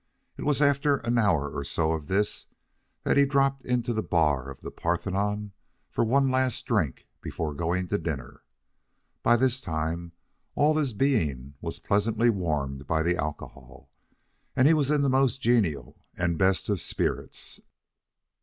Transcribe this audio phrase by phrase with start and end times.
[0.35, 2.47] It was after an hour or so of this
[3.03, 5.51] that he dropped into the bar of the Parthenon
[5.91, 8.41] for one last drink before going to dinner.
[9.21, 10.13] By this time
[10.55, 13.91] all his being was pleasantly warmed by the alcohol,
[14.55, 17.59] and he was in the most genial and best of spirits.